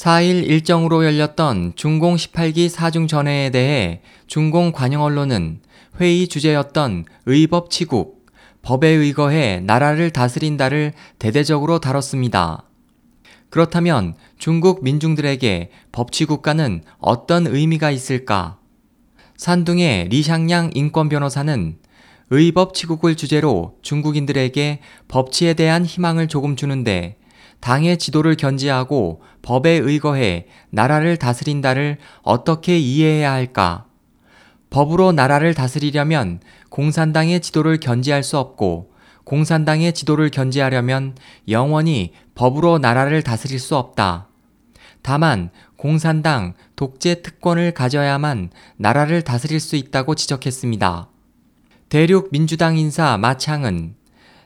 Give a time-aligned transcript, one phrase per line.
[0.00, 5.60] 4일 일정으로 열렸던 중공 18기 사중 전회에 대해 중공 관영 언론은
[6.00, 8.24] 회의 주제였던 의법 치국,
[8.62, 12.64] 법에 의거해 나라를 다스린다를 대대적으로 다뤘습니다.
[13.50, 18.56] 그렇다면 중국 민중들에게 법치국가는 어떤 의미가 있을까?
[19.36, 21.76] 산둥의 리샹양 인권 변호사는
[22.30, 27.19] 의법 치국을 주제로 중국인들에게 법치에 대한 희망을 조금 주는데
[27.60, 33.86] 당의 지도를 견지하고 법에 의거해 나라를 다스린다를 어떻게 이해해야 할까?
[34.70, 38.92] 법으로 나라를 다스리려면 공산당의 지도를 견지할 수 없고
[39.24, 41.16] 공산당의 지도를 견지하려면
[41.48, 44.28] 영원히 법으로 나라를 다스릴 수 없다.
[45.02, 51.08] 다만 공산당 독재 특권을 가져야만 나라를 다스릴 수 있다고 지적했습니다.
[51.88, 53.94] 대륙 민주당 인사 마창은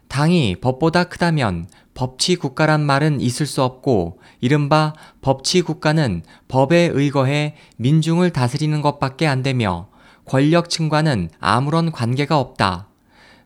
[0.09, 8.31] 당이 법보다 크다면 법치 국가란 말은 있을 수 없고 이른바 법치 국가는 법에 의거해 민중을
[8.31, 9.89] 다스리는 것밖에 안 되며
[10.27, 12.89] 권력층과는 아무런 관계가 없다.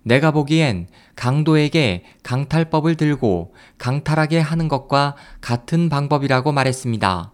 [0.02, 7.32] 내가 보기엔 강도에게 강탈법을 들고 강탈하게 하는 것과 같은 방법이라고 말했습니다.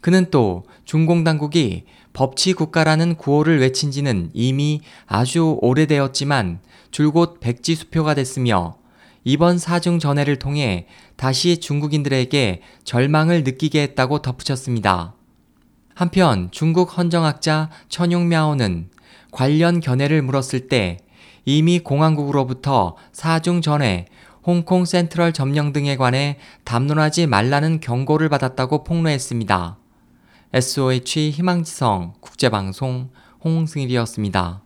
[0.00, 8.76] 그는 또 중공당국이 법치 국가라는 구호를 외친 지는 이미 아주 오래되었지만 줄곧 백지수표가 됐으며
[9.24, 15.14] 이번 사중 전회를 통해 다시 중국인들에게 절망을 느끼게 했다고 덧붙였습니다.
[15.94, 18.90] 한편 중국 헌정학자 천용мя오는
[19.32, 20.98] 관련 견해를 물었을 때
[21.44, 24.06] 이미 공항국으로부터 사중 전에
[24.44, 29.78] 홍콩 센트럴 점령 등에 관해 담론하지 말라는 경고를 받았다고 폭로했습니다.
[30.52, 33.10] SOH 희망지성 국제방송
[33.44, 34.62] 홍승일이었습니다.